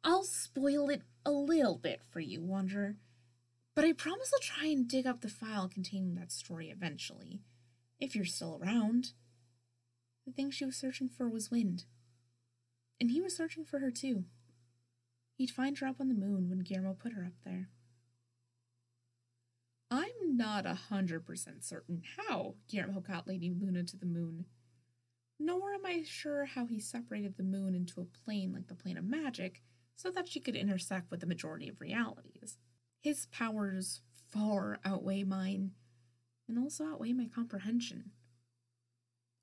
I'll 0.03 0.23
spoil 0.23 0.89
it 0.89 1.03
a 1.25 1.31
little 1.31 1.77
bit 1.77 2.01
for 2.09 2.19
you, 2.19 2.41
Wanderer, 2.41 2.97
but 3.75 3.85
I 3.85 3.93
promise 3.93 4.31
I'll 4.33 4.39
try 4.39 4.67
and 4.67 4.87
dig 4.87 5.07
up 5.07 5.21
the 5.21 5.29
file 5.29 5.69
containing 5.69 6.15
that 6.15 6.31
story 6.31 6.69
eventually, 6.69 7.41
if 7.99 8.15
you're 8.15 8.25
still 8.25 8.59
around. 8.61 9.11
The 10.25 10.33
thing 10.33 10.51
she 10.51 10.65
was 10.65 10.75
searching 10.75 11.07
for 11.07 11.29
was 11.29 11.51
wind. 11.51 11.85
And 12.99 13.11
he 13.11 13.21
was 13.21 13.35
searching 13.35 13.63
for 13.63 13.79
her 13.79 13.91
too. 13.91 14.25
He'd 15.37 15.51
find 15.51 15.77
her 15.77 15.87
up 15.87 16.01
on 16.01 16.09
the 16.09 16.15
moon 16.15 16.49
when 16.49 16.59
Guillermo 16.59 16.93
put 16.93 17.13
her 17.13 17.23
up 17.23 17.35
there. 17.45 17.69
Not 20.37 20.67
a 20.67 20.75
hundred 20.75 21.25
percent 21.25 21.63
certain 21.63 22.03
how 22.15 22.53
Guillermo 22.67 22.99
got 22.99 23.27
Lady 23.27 23.49
Luna 23.49 23.83
to 23.85 23.97
the 23.97 24.05
moon. 24.05 24.45
Nor 25.39 25.73
am 25.73 25.83
I 25.83 26.03
sure 26.05 26.45
how 26.45 26.67
he 26.67 26.79
separated 26.79 27.37
the 27.37 27.43
moon 27.43 27.73
into 27.73 28.01
a 28.01 28.05
plane 28.05 28.53
like 28.53 28.67
the 28.67 28.75
plane 28.75 28.99
of 28.99 29.03
magic 29.03 29.63
so 29.95 30.11
that 30.11 30.27
she 30.27 30.39
could 30.39 30.55
intersect 30.55 31.09
with 31.09 31.21
the 31.21 31.25
majority 31.25 31.67
of 31.67 31.81
realities. 31.81 32.59
His 33.01 33.25
powers 33.31 34.01
far 34.31 34.79
outweigh 34.85 35.23
mine, 35.23 35.71
and 36.47 36.59
also 36.59 36.85
outweigh 36.85 37.13
my 37.13 37.27
comprehension. 37.33 38.11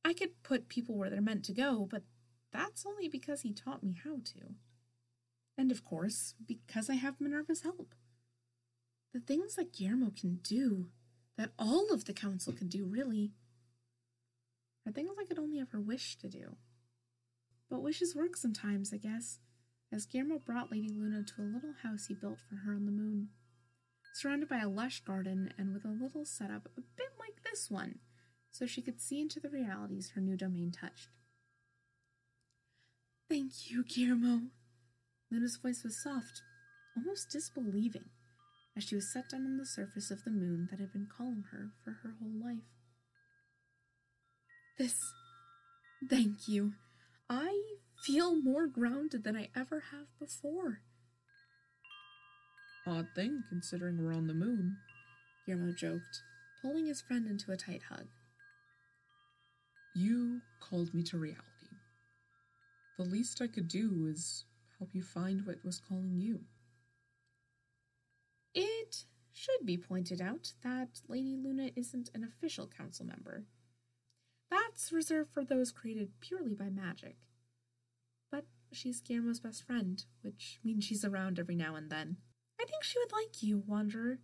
I 0.05 0.13
could 0.13 0.45
put 0.45 0.69
people 0.69 0.97
where 0.97 1.11
they're 1.11 1.21
meant 1.21 1.45
to 1.47 1.53
go, 1.53 1.89
but 1.91 2.05
that's 2.53 2.87
only 2.87 3.09
because 3.09 3.41
he 3.41 3.53
taught 3.53 3.83
me 3.83 3.97
how 4.05 4.19
to. 4.25 4.55
And 5.59 5.73
of 5.73 5.83
course, 5.83 6.35
because 6.47 6.89
I 6.89 6.95
have 6.95 7.21
Minerva's 7.21 7.63
help. 7.63 7.97
The 9.15 9.21
things 9.21 9.55
that 9.55 9.73
Guillermo 9.73 10.11
can 10.11 10.41
do, 10.43 10.89
that 11.39 11.53
all 11.57 11.93
of 11.93 12.05
the 12.05 12.13
council 12.13 12.53
can 12.53 12.67
do, 12.69 12.85
really, 12.85 13.31
are 14.85 14.91
things 14.93 15.11
I 15.19 15.25
could 15.25 15.39
only 15.39 15.61
ever 15.61 15.81
wish 15.81 16.19
to 16.19 16.29
do. 16.29 16.57
But 17.71 17.83
wishes 17.83 18.17
work 18.17 18.37
sometimes, 18.37 18.93
I 18.93 18.97
guess, 18.97 19.39
as 19.93 20.05
Guillermo 20.05 20.41
brought 20.41 20.73
Lady 20.73 20.89
Luna 20.89 21.23
to 21.23 21.43
a 21.43 21.53
little 21.55 21.75
house 21.85 22.07
he 22.07 22.15
built 22.15 22.41
for 22.41 22.57
her 22.57 22.75
on 22.75 22.87
the 22.87 22.93
moon. 22.93 23.29
Surrounded 24.15 24.49
by 24.49 24.59
a 24.59 24.69
lush 24.69 25.01
garden 25.01 25.55
and 25.57 25.73
with 25.73 25.85
a 25.85 25.89
little 25.89 26.25
setup 26.25 26.69
a 26.77 26.81
bit 26.81 27.13
like 27.19 27.45
this 27.45 27.71
one, 27.71 28.01
so 28.51 28.67
she 28.67 28.83
could 28.83 29.01
see 29.01 29.21
into 29.21 29.39
the 29.39 29.49
realities 29.49 30.11
her 30.15 30.21
new 30.21 30.37
domain 30.37 30.73
touched. 30.73 31.09
Thank 33.29 33.71
you, 33.71 33.85
Guillermo. 33.85 34.43
Luna's 35.31 35.57
voice 35.57 35.83
was 35.85 36.03
soft, 36.03 36.43
almost 36.97 37.31
disbelieving, 37.31 38.11
as 38.77 38.85
she 38.85 38.95
was 38.95 39.13
set 39.13 39.29
down 39.31 39.45
on 39.47 39.57
the 39.57 39.67
surface 39.67 40.11
of 40.11 40.25
the 40.25 40.31
moon 40.31 40.69
that 40.71 40.81
had 40.81 40.93
been 40.93 41.07
calling 41.07 41.45
her 41.53 41.71
for 41.83 41.93
her 42.03 42.15
whole 42.19 42.33
life. 42.45 42.65
This. 44.79 44.97
Thank 46.11 46.49
you. 46.49 46.73
I 47.31 47.63
feel 48.05 48.35
more 48.35 48.67
grounded 48.67 49.25
than 49.25 49.37
I 49.37 49.49
ever 49.57 49.85
have 49.93 50.07
before. 50.19 50.81
Odd 52.87 53.07
thing, 53.15 53.45
considering 53.49 54.05
we're 54.05 54.13
on 54.13 54.27
the 54.27 54.35
moon, 54.35 54.77
Guillermo 55.47 55.73
joked, 55.73 56.23
pulling 56.61 56.87
his 56.87 57.01
friend 57.01 57.27
into 57.27 57.53
a 57.53 57.57
tight 57.57 57.83
hug. 57.89 58.07
You 59.95 60.41
called 60.61 60.93
me 60.93 61.03
to 61.05 61.17
reality. 61.17 61.45
The 62.99 63.05
least 63.05 63.41
I 63.41 63.47
could 63.47 63.69
do 63.69 64.07
is 64.11 64.45
help 64.79 64.91
you 64.93 65.03
find 65.03 65.47
what 65.47 65.65
was 65.65 65.81
calling 65.89 66.19
you. 66.21 66.41
It 68.55 69.05
should 69.33 69.67
be 69.67 69.77
pointed 69.77 70.21
out 70.21 70.53
that 70.63 71.01
Lady 71.09 71.37
Luna 71.37 71.71
isn't 71.75 72.11
an 72.15 72.23
official 72.23 72.69
council 72.69 73.05
member. 73.05 73.45
That's 74.51 74.93
reserved 74.93 75.31
for 75.33 75.45
those 75.45 75.73
created 75.73 76.21
purely 76.21 76.55
by 76.55 76.71
magic. 76.71 77.17
But 78.31 78.45
she's 78.73 79.01
Guillermo's 79.01 79.41
best 79.41 79.67
friend, 79.67 80.05
which 80.23 80.61
means 80.63 80.85
she's 80.85 81.05
around 81.05 81.39
every 81.39 81.57
now 81.57 81.75
and 81.75 81.91
then. 81.91 82.19
I 82.61 82.65
think 82.65 82.85
she 82.85 82.99
would 83.01 83.13
like 83.13 83.43
you, 83.43 83.63
Wanderer. 83.67 84.21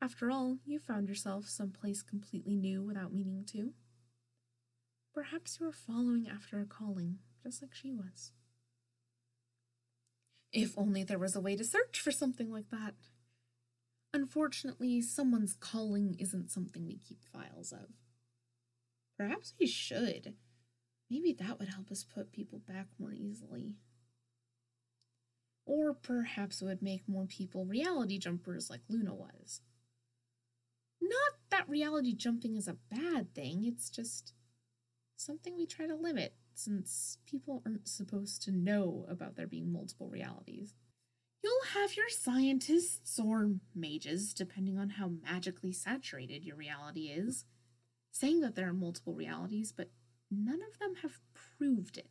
After 0.00 0.30
all, 0.30 0.58
you 0.64 0.78
found 0.78 1.08
yourself 1.08 1.48
someplace 1.48 2.02
completely 2.02 2.56
new 2.56 2.82
without 2.82 3.12
meaning 3.12 3.44
to. 3.52 3.72
Perhaps 5.12 5.58
you 5.58 5.66
are 5.66 5.72
following 5.72 6.28
after 6.28 6.60
a 6.60 6.64
calling, 6.64 7.18
just 7.42 7.60
like 7.60 7.74
she 7.74 7.92
was. 7.92 8.32
If 10.52 10.76
only 10.78 11.04
there 11.04 11.18
was 11.18 11.36
a 11.36 11.40
way 11.40 11.56
to 11.56 11.64
search 11.64 12.00
for 12.00 12.10
something 12.10 12.50
like 12.50 12.70
that. 12.70 12.94
Unfortunately, 14.12 15.00
someone's 15.00 15.54
calling 15.54 16.16
isn't 16.18 16.50
something 16.50 16.86
we 16.86 16.96
keep 16.98 17.24
files 17.24 17.72
of. 17.72 17.90
Perhaps 19.16 19.54
we 19.60 19.66
should. 19.66 20.34
Maybe 21.08 21.32
that 21.34 21.58
would 21.58 21.68
help 21.68 21.90
us 21.90 22.04
put 22.04 22.32
people 22.32 22.60
back 22.66 22.86
more 22.98 23.12
easily. 23.12 23.74
Or 25.66 25.94
perhaps 25.94 26.60
it 26.60 26.64
would 26.64 26.82
make 26.82 27.08
more 27.08 27.26
people 27.26 27.64
reality 27.64 28.18
jumpers 28.18 28.70
like 28.70 28.80
Luna 28.88 29.14
was. 29.14 29.60
Not 31.00 31.34
that 31.50 31.68
reality 31.68 32.14
jumping 32.14 32.56
is 32.56 32.66
a 32.66 32.76
bad 32.90 33.34
thing, 33.34 33.64
it's 33.64 33.90
just 33.90 34.32
something 35.16 35.56
we 35.56 35.66
try 35.66 35.86
to 35.86 35.94
limit 35.94 36.34
since 36.54 37.18
people 37.26 37.62
aren't 37.64 37.88
supposed 37.88 38.42
to 38.42 38.52
know 38.52 39.06
about 39.08 39.36
there 39.36 39.46
being 39.46 39.72
multiple 39.72 40.08
realities. 40.08 40.74
You'll 41.42 41.82
have 41.82 41.96
your 41.96 42.08
scientists 42.10 43.18
or 43.18 43.52
mages, 43.74 44.34
depending 44.34 44.78
on 44.78 44.90
how 44.90 45.12
magically 45.22 45.72
saturated 45.72 46.44
your 46.44 46.56
reality 46.56 47.06
is, 47.06 47.46
saying 48.12 48.40
that 48.40 48.56
there 48.56 48.68
are 48.68 48.74
multiple 48.74 49.14
realities, 49.14 49.72
but 49.72 49.90
none 50.30 50.60
of 50.62 50.78
them 50.78 50.96
have 51.02 51.20
proved 51.58 51.96
it. 51.96 52.10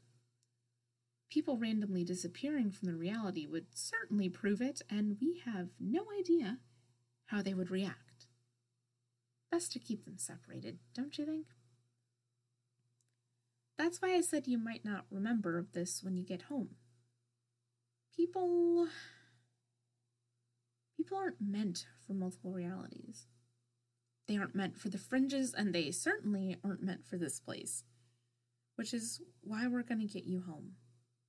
People 1.30 1.58
randomly 1.58 2.04
disappearing 2.04 2.72
from 2.72 2.88
the 2.88 2.96
reality 2.96 3.46
would 3.46 3.68
certainly 3.76 4.30
prove 4.30 4.62
it, 4.62 4.82
and 4.90 5.18
we 5.22 5.42
have 5.46 5.70
no 5.80 6.06
idea 6.18 6.58
how 7.28 7.44
they 7.44 7.54
would 7.54 7.70
react. 7.70 8.28
Best 9.52 9.72
to 9.74 9.80
keep 9.80 10.06
them 10.06 10.18
separated, 10.18 10.80
don't 10.96 11.18
you 11.20 11.26
think? 11.26 11.46
That's 13.78 14.02
why 14.02 14.14
I 14.14 14.22
said 14.22 14.48
you 14.48 14.58
might 14.58 14.84
not 14.84 15.06
remember 15.12 15.58
of 15.58 15.72
this 15.74 16.04
when 16.04 16.18
you 16.18 16.24
get 16.24 16.44
home. 16.44 16.76
People. 18.16 18.88
People 21.00 21.18
aren't 21.18 21.40
meant 21.40 21.86
for 22.06 22.12
multiple 22.12 22.52
realities. 22.52 23.26
They 24.28 24.36
aren't 24.36 24.54
meant 24.54 24.78
for 24.78 24.90
the 24.90 24.98
fringes, 24.98 25.54
and 25.54 25.74
they 25.74 25.92
certainly 25.92 26.58
aren't 26.62 26.84
meant 26.84 27.06
for 27.06 27.16
this 27.16 27.40
place. 27.40 27.86
Which 28.76 28.94
is 28.94 29.22
why 29.40 29.66
we're 29.66 29.84
going 29.84 30.06
to 30.06 30.14
get 30.14 30.26
you 30.26 30.42
home. 30.42 30.74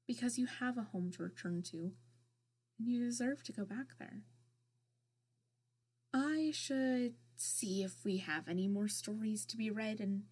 Because 0.09 0.39
you 0.39 0.49
have 0.59 0.77
a 0.77 0.89
home 0.91 1.13
to 1.13 1.23
return 1.23 1.63
to, 1.71 1.93
and 2.81 2.89
you 2.89 2.99
deserve 2.99 3.45
to 3.45 3.53
go 3.53 3.65
back 3.65 3.97
there. 4.01 4.23
I 6.13 6.51
should 6.53 7.15
see 7.37 7.85
if 7.85 8.05
we 8.05 8.17
have 8.17 8.49
any 8.49 8.67
more 8.67 8.89
stories 8.89 9.47
to 9.47 9.57
be 9.57 9.71
read 9.71 10.01
and 10.01 10.25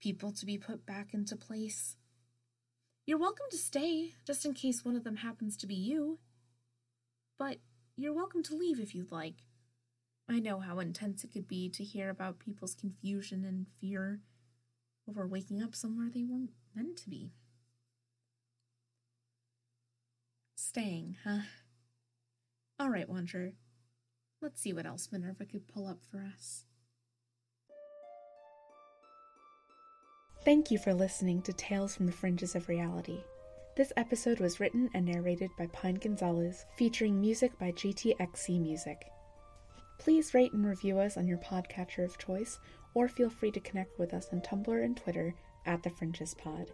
people 0.00 0.32
to 0.32 0.46
be 0.46 0.56
put 0.56 0.86
back 0.86 1.12
into 1.12 1.36
place. 1.36 1.96
You're 3.04 3.18
welcome 3.18 3.46
to 3.50 3.58
stay, 3.58 4.14
just 4.26 4.46
in 4.46 4.54
case 4.54 4.86
one 4.86 4.96
of 4.96 5.04
them 5.04 5.16
happens 5.16 5.58
to 5.58 5.66
be 5.66 5.74
you. 5.74 6.18
But 7.38 7.58
you're 8.02 8.12
welcome 8.14 8.42
to 8.44 8.54
leave 8.54 8.80
if 8.80 8.94
you'd 8.94 9.12
like. 9.12 9.44
I 10.28 10.38
know 10.38 10.60
how 10.60 10.78
intense 10.78 11.24
it 11.24 11.32
could 11.32 11.46
be 11.46 11.68
to 11.70 11.84
hear 11.84 12.08
about 12.08 12.38
people's 12.38 12.74
confusion 12.74 13.44
and 13.44 13.66
fear 13.80 14.20
over 15.08 15.26
waking 15.26 15.62
up 15.62 15.74
somewhere 15.74 16.08
they 16.08 16.22
weren't 16.22 16.52
meant 16.74 16.96
to 16.98 17.10
be. 17.10 17.32
Staying, 20.56 21.16
huh? 21.24 21.40
All 22.78 22.90
right, 22.90 23.08
Wanderer. 23.08 23.52
Let's 24.40 24.62
see 24.62 24.72
what 24.72 24.86
else 24.86 25.08
Minerva 25.12 25.44
could 25.44 25.68
pull 25.68 25.86
up 25.86 25.98
for 26.10 26.24
us. 26.32 26.64
Thank 30.44 30.70
you 30.70 30.78
for 30.78 30.94
listening 30.94 31.42
to 31.42 31.52
Tales 31.52 31.94
from 31.94 32.06
the 32.06 32.12
Fringes 32.12 32.54
of 32.54 32.68
Reality. 32.68 33.18
This 33.80 33.94
episode 33.96 34.40
was 34.40 34.60
written 34.60 34.90
and 34.92 35.06
narrated 35.06 35.52
by 35.56 35.66
Pine 35.68 35.94
Gonzalez, 35.94 36.66
featuring 36.76 37.18
music 37.18 37.58
by 37.58 37.72
GTXC 37.72 38.60
Music. 38.60 39.06
Please 39.96 40.34
rate 40.34 40.52
and 40.52 40.66
review 40.66 40.98
us 40.98 41.16
on 41.16 41.26
your 41.26 41.38
podcatcher 41.38 42.04
of 42.04 42.18
choice, 42.18 42.58
or 42.92 43.08
feel 43.08 43.30
free 43.30 43.50
to 43.52 43.60
connect 43.60 43.98
with 43.98 44.12
us 44.12 44.28
on 44.34 44.42
Tumblr 44.42 44.84
and 44.84 44.98
Twitter 44.98 45.34
at 45.64 45.82
The 45.82 45.88
Fringes 45.88 46.34
Pod. 46.34 46.70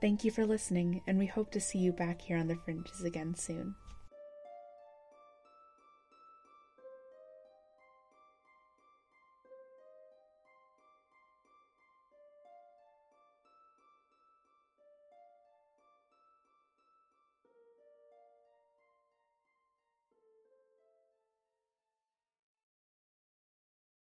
Thank 0.00 0.22
you 0.22 0.30
for 0.30 0.46
listening, 0.46 1.02
and 1.08 1.18
we 1.18 1.26
hope 1.26 1.50
to 1.50 1.60
see 1.60 1.80
you 1.80 1.90
back 1.90 2.20
here 2.22 2.38
on 2.38 2.46
The 2.46 2.54
Fringes 2.54 3.02
again 3.02 3.34
soon. 3.34 3.74